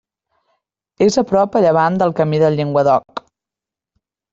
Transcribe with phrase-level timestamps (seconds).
[1.07, 3.27] És a prop a llevant del Camí del Llenguadoc.